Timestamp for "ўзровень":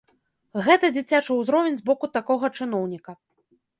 1.39-1.77